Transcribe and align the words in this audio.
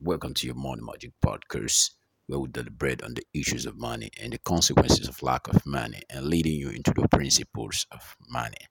Welcome 0.00 0.32
to 0.34 0.46
your 0.46 0.54
Money 0.54 0.82
Magic 0.82 1.10
podcast, 1.24 1.90
where 2.28 2.38
we 2.38 2.48
deliberate 2.48 3.02
on 3.02 3.14
the 3.14 3.26
issues 3.34 3.66
of 3.66 3.76
money 3.76 4.10
and 4.22 4.32
the 4.32 4.38
consequences 4.38 5.08
of 5.08 5.20
lack 5.24 5.48
of 5.48 5.66
money 5.66 6.02
and 6.08 6.26
leading 6.26 6.54
you 6.54 6.68
into 6.70 6.92
the 6.94 7.08
principles 7.08 7.84
of 7.90 8.16
money. 8.28 8.68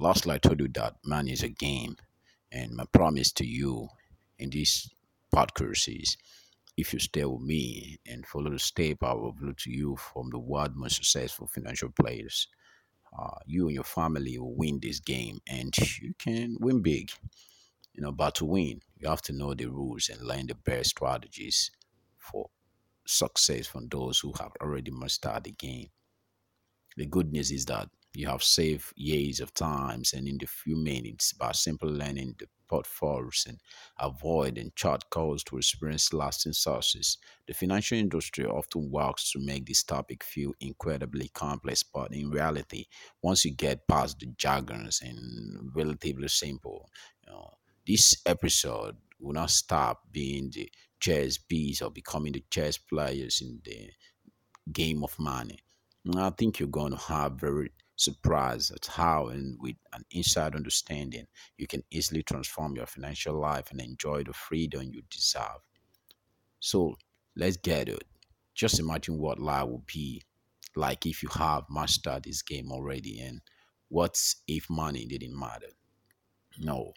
Lastly, 0.00 0.34
I 0.34 0.38
told 0.38 0.58
you 0.58 0.66
that 0.74 0.96
money 1.04 1.30
is 1.30 1.44
a 1.44 1.48
game, 1.48 1.96
and 2.50 2.72
my 2.72 2.86
promise 2.92 3.30
to 3.34 3.46
you 3.46 3.88
in 4.36 4.50
this 4.50 4.90
podcast 5.32 6.00
is 6.02 6.16
if 6.76 6.92
you 6.92 6.98
stay 6.98 7.24
with 7.24 7.42
me 7.42 8.00
and 8.04 8.26
follow 8.26 8.50
the 8.50 8.58
step 8.58 9.04
I 9.04 9.12
will 9.12 9.32
reveal 9.32 9.54
to 9.58 9.70
you 9.70 9.96
from 9.96 10.30
the 10.30 10.40
world 10.40 10.74
most 10.74 10.96
successful 10.96 11.46
financial 11.46 11.90
players, 11.90 12.48
uh, 13.16 13.38
you 13.46 13.66
and 13.66 13.74
your 13.76 13.84
family 13.84 14.38
will 14.38 14.56
win 14.56 14.80
this 14.82 14.98
game 14.98 15.38
and 15.48 15.72
you 16.00 16.14
can 16.18 16.56
win 16.58 16.82
big. 16.82 17.12
You 18.00 18.06
know, 18.06 18.12
but 18.12 18.34
to 18.36 18.46
win, 18.46 18.80
you 18.96 19.10
have 19.10 19.20
to 19.24 19.32
know 19.34 19.52
the 19.52 19.66
rules 19.66 20.08
and 20.08 20.22
learn 20.22 20.46
the 20.46 20.54
best 20.54 20.88
strategies 20.88 21.70
for 22.16 22.48
success 23.06 23.66
from 23.66 23.88
those 23.88 24.20
who 24.20 24.32
have 24.38 24.52
already 24.62 24.90
mastered 24.90 25.44
the 25.44 25.52
game. 25.52 25.90
The 26.96 27.04
good 27.06 27.32
news 27.32 27.50
is 27.50 27.64
that 27.66 27.88
you 28.14 28.26
have 28.28 28.42
saved 28.42 28.92
years 28.96 29.40
of 29.40 29.52
times 29.54 30.12
and 30.12 30.26
in 30.26 30.38
the 30.38 30.46
few 30.46 30.76
minutes 30.76 31.32
by 31.32 31.52
simply 31.52 31.90
learning 31.90 32.36
the 32.38 32.46
portfolios 32.68 33.44
and 33.48 33.58
avoiding 33.98 34.72
chart 34.76 35.10
calls 35.10 35.44
to 35.44 35.58
experience 35.58 36.12
lasting 36.12 36.52
success. 36.52 37.18
The 37.46 37.54
financial 37.54 37.98
industry 37.98 38.46
often 38.46 38.90
works 38.90 39.30
to 39.32 39.40
make 39.40 39.66
this 39.66 39.82
topic 39.82 40.24
feel 40.24 40.52
incredibly 40.60 41.28
complex, 41.28 41.82
but 41.82 42.12
in 42.14 42.30
reality, 42.30 42.86
once 43.20 43.44
you 43.44 43.52
get 43.52 43.86
past 43.88 44.20
the 44.20 44.26
jargons 44.36 45.00
and 45.02 45.74
relatively 45.74 46.28
simple, 46.28 46.88
you 47.26 47.32
know, 47.32 47.58
this 47.90 48.22
episode 48.24 48.94
will 49.18 49.32
not 49.32 49.50
stop 49.50 50.02
being 50.12 50.48
the 50.54 50.70
chess 51.00 51.38
piece 51.38 51.82
or 51.82 51.90
becoming 51.90 52.32
the 52.32 52.44
chess 52.48 52.78
players 52.78 53.40
in 53.42 53.60
the 53.64 53.90
game 54.72 55.02
of 55.02 55.18
money. 55.18 55.58
I 56.16 56.30
think 56.30 56.60
you're 56.60 56.68
going 56.68 56.92
to 56.92 56.98
have 56.98 57.32
very 57.32 57.72
surprised 57.96 58.72
at 58.72 58.86
how 58.86 59.26
and 59.26 59.58
with 59.60 59.74
an 59.92 60.04
inside 60.12 60.54
understanding 60.54 61.26
you 61.58 61.66
can 61.66 61.82
easily 61.90 62.22
transform 62.22 62.76
your 62.76 62.86
financial 62.86 63.40
life 63.40 63.72
and 63.72 63.80
enjoy 63.80 64.22
the 64.22 64.32
freedom 64.34 64.82
you 64.92 65.02
deserve. 65.10 65.60
So 66.60 66.94
let's 67.34 67.56
get 67.56 67.88
it. 67.88 68.04
Just 68.54 68.78
imagine 68.78 69.18
what 69.18 69.40
life 69.40 69.66
would 69.66 69.86
be 69.86 70.22
like 70.76 71.06
if 71.06 71.24
you 71.24 71.28
have 71.30 71.64
mastered 71.68 72.22
this 72.22 72.42
game 72.42 72.70
already 72.70 73.18
and 73.18 73.40
what 73.88 74.16
if 74.46 74.70
money 74.70 75.06
didn't 75.06 75.36
matter? 75.36 75.72
No, 76.56 76.92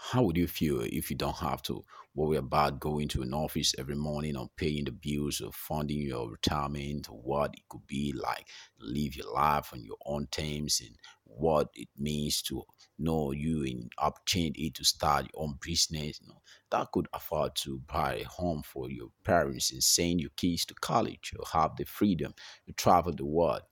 how 0.00 0.22
would 0.22 0.36
you 0.36 0.46
feel 0.46 0.80
if 0.82 1.10
you 1.10 1.16
don't 1.16 1.36
have 1.38 1.60
to 1.62 1.84
worry 2.14 2.36
about 2.36 2.78
going 2.78 3.08
to 3.08 3.22
an 3.22 3.34
office 3.34 3.74
every 3.78 3.96
morning 3.96 4.36
or 4.36 4.48
paying 4.56 4.84
the 4.84 4.92
bills 4.92 5.40
or 5.40 5.50
funding 5.52 6.00
your 6.02 6.30
retirement 6.30 7.10
or 7.10 7.18
what 7.18 7.54
it 7.54 7.62
could 7.68 7.84
be 7.86 8.12
like? 8.14 8.46
Live 8.78 9.16
your 9.16 9.32
life 9.32 9.70
on 9.72 9.84
your 9.84 9.96
own 10.06 10.28
terms 10.28 10.80
and 10.84 10.96
what 11.24 11.70
it 11.74 11.88
means 11.98 12.42
to 12.42 12.62
know 12.98 13.32
you 13.32 13.64
in 13.64 13.90
opportunity 13.98 14.70
to 14.70 14.84
start 14.84 15.26
your 15.32 15.42
own 15.44 15.58
business 15.60 16.20
you 16.22 16.28
know, 16.28 16.40
that 16.70 16.90
could 16.92 17.08
afford 17.12 17.54
to 17.56 17.80
buy 17.92 18.14
a 18.16 18.24
home 18.24 18.62
for 18.62 18.88
your 18.88 19.08
parents 19.24 19.72
and 19.72 19.82
send 19.82 20.20
your 20.20 20.30
kids 20.36 20.64
to 20.64 20.74
college 20.74 21.34
or 21.38 21.44
have 21.52 21.76
the 21.76 21.84
freedom 21.84 22.32
to 22.66 22.72
travel 22.72 23.12
the 23.12 23.24
world 23.24 23.62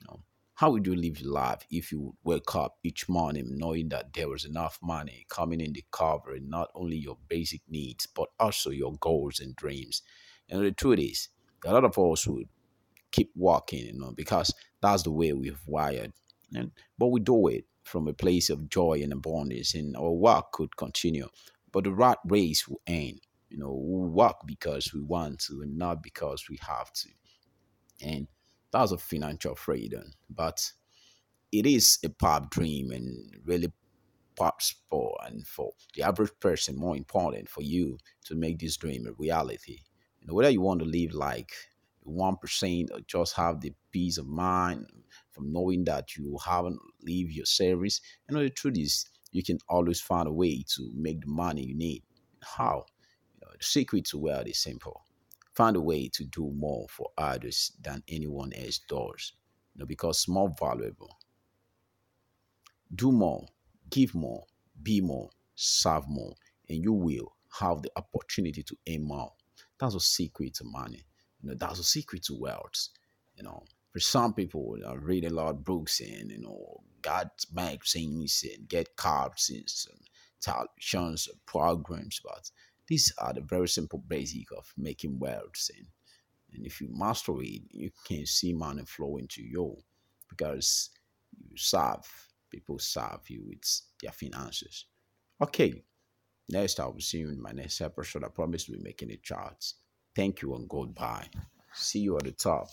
you 0.00 0.06
know, 0.08 0.20
how 0.58 0.72
would 0.72 0.84
you 0.84 0.96
live 0.96 1.20
your 1.20 1.30
life 1.30 1.60
if 1.70 1.92
you 1.92 2.00
would 2.00 2.16
wake 2.24 2.56
up 2.56 2.78
each 2.82 3.08
morning 3.08 3.44
knowing 3.48 3.88
that 3.90 4.12
there 4.12 4.28
was 4.28 4.44
enough 4.44 4.76
money 4.82 5.24
coming 5.28 5.60
in 5.60 5.72
to 5.72 5.82
cover 5.92 6.36
not 6.40 6.68
only 6.74 6.96
your 6.96 7.16
basic 7.28 7.60
needs 7.68 8.08
but 8.08 8.28
also 8.40 8.70
your 8.70 8.94
goals 8.94 9.38
and 9.38 9.54
dreams? 9.54 10.02
And 10.50 10.64
the 10.64 10.72
truth 10.72 10.98
is, 10.98 11.28
a 11.64 11.72
lot 11.72 11.84
of 11.84 11.96
us 11.96 12.26
would 12.26 12.48
keep 13.12 13.30
walking, 13.36 13.86
you 13.86 14.00
know, 14.00 14.10
because 14.16 14.52
that's 14.82 15.04
the 15.04 15.12
way 15.12 15.32
we've 15.32 15.62
wired. 15.64 16.12
And 16.52 16.72
but 16.98 17.06
we 17.06 17.20
do 17.20 17.46
it 17.46 17.64
from 17.84 18.08
a 18.08 18.12
place 18.12 18.50
of 18.50 18.68
joy 18.68 19.00
and 19.00 19.12
abundance, 19.12 19.76
and 19.76 19.96
our 19.96 20.10
work 20.10 20.50
could 20.50 20.76
continue. 20.76 21.28
But 21.70 21.84
the 21.84 21.92
rat 21.92 22.18
race 22.24 22.66
will 22.66 22.80
end. 22.84 23.20
You 23.48 23.58
know, 23.58 23.72
we 23.72 24.08
work 24.08 24.38
because 24.44 24.92
we 24.92 25.02
want 25.02 25.38
to 25.42 25.60
and 25.62 25.78
not 25.78 26.02
because 26.02 26.48
we 26.50 26.58
have 26.66 26.92
to. 26.94 27.08
And 28.02 28.26
that's 28.72 28.92
a 28.92 28.98
financial 28.98 29.54
freedom. 29.54 30.12
But 30.38 30.72
it 31.52 31.66
is 31.66 31.98
a 32.04 32.08
pop 32.08 32.50
dream 32.50 32.92
and 32.92 33.34
really 33.44 33.72
pop 34.36 34.62
sport 34.62 35.20
and 35.26 35.44
for 35.44 35.72
the 35.96 36.02
average 36.04 36.30
person 36.38 36.76
more 36.76 36.96
important 36.96 37.48
for 37.48 37.62
you 37.62 37.98
to 38.26 38.36
make 38.36 38.60
this 38.60 38.76
dream 38.76 39.06
a 39.08 39.12
reality. 39.18 39.78
You 40.20 40.28
know, 40.28 40.34
whether 40.34 40.50
you 40.50 40.60
want 40.60 40.80
to 40.80 40.86
live 40.86 41.12
like 41.12 41.50
one 42.02 42.36
percent 42.36 42.90
or 42.94 43.00
just 43.06 43.34
have 43.34 43.60
the 43.60 43.74
peace 43.90 44.16
of 44.16 44.28
mind 44.28 44.86
from 45.32 45.52
knowing 45.52 45.84
that 45.84 46.16
you 46.16 46.38
haven't 46.44 46.78
leave 47.02 47.32
your 47.32 47.46
service. 47.46 48.00
You 48.28 48.36
know 48.36 48.42
the 48.44 48.50
truth 48.50 48.78
is 48.78 49.06
you 49.32 49.42
can 49.42 49.58
always 49.68 50.00
find 50.00 50.28
a 50.28 50.32
way 50.32 50.64
to 50.76 50.90
make 50.94 51.22
the 51.22 51.26
money 51.26 51.64
you 51.64 51.76
need. 51.76 52.04
How? 52.42 52.86
You 53.34 53.40
know, 53.42 53.52
the 53.58 53.64
secret 53.64 54.04
to 54.06 54.18
wealth 54.18 54.46
is 54.46 54.62
simple 54.62 55.02
find 55.58 55.74
a 55.74 55.80
way 55.80 56.08
to 56.08 56.24
do 56.26 56.52
more 56.54 56.86
for 56.88 57.10
others 57.18 57.72
than 57.82 58.00
anyone 58.06 58.52
else 58.52 58.78
does. 58.88 59.32
Because 59.86 60.28
more 60.28 60.52
valuable. 60.58 61.18
Do 62.94 63.12
more, 63.12 63.46
give 63.90 64.14
more, 64.14 64.44
be 64.82 65.00
more, 65.00 65.30
serve 65.54 66.08
more, 66.08 66.34
and 66.68 66.82
you 66.82 66.92
will 66.92 67.34
have 67.60 67.82
the 67.82 67.90
opportunity 67.96 68.62
to 68.62 68.76
aim 68.86 69.04
more. 69.04 69.32
That's 69.78 69.94
a 69.94 70.00
secret 70.00 70.54
to 70.54 70.64
money. 70.64 71.04
You 71.42 71.50
know, 71.50 71.56
that's 71.58 71.78
a 71.78 71.84
secret 71.84 72.24
to 72.24 72.34
wealth. 72.34 72.88
You 73.36 73.44
know, 73.44 73.64
for 73.92 74.00
some 74.00 74.34
people, 74.34 74.74
you 74.76 74.84
know, 74.84 74.94
read 74.94 75.24
a 75.24 75.30
lot 75.30 75.50
of 75.50 75.64
books 75.64 76.00
and 76.00 76.30
you 76.30 76.40
know, 76.40 76.80
got 77.02 77.44
magazines 77.52 78.44
and 78.56 78.68
get 78.68 78.96
cards 78.96 79.50
and 79.50 79.66
televisions 80.40 81.28
and 81.28 81.44
programs, 81.46 82.20
but 82.24 82.50
these 82.86 83.12
are 83.18 83.32
the 83.32 83.40
very 83.40 83.68
simple 83.68 84.02
basic 84.06 84.50
of 84.56 84.72
making 84.76 85.18
wealth. 85.18 85.70
And, 85.76 85.86
and 86.54 86.66
if 86.66 86.80
you 86.80 86.88
master 86.90 87.40
it, 87.42 87.62
you 87.70 87.90
can 88.06 88.26
see 88.26 88.52
money 88.52 88.84
flow 88.84 89.16
into 89.16 89.42
you 89.42 89.76
because 90.28 90.90
you 91.36 91.56
serve, 91.56 92.06
people 92.50 92.78
serve 92.78 93.28
you 93.28 93.44
with 93.46 93.62
their 94.02 94.12
finances. 94.12 94.86
Okay, 95.40 95.82
next 96.48 96.80
I 96.80 96.86
will 96.86 97.00
see 97.00 97.18
you 97.18 97.30
in 97.30 97.40
my 97.40 97.52
next 97.52 97.80
episode. 97.80 98.24
I 98.24 98.28
promise 98.28 98.64
to 98.64 98.72
be 98.72 98.78
making 98.82 99.10
a 99.10 99.16
chart. 99.16 99.64
Thank 100.14 100.42
you 100.42 100.54
and 100.54 100.68
goodbye. 100.68 101.26
See 101.74 102.00
you 102.00 102.16
at 102.16 102.24
the 102.24 102.32
top. 102.32 102.68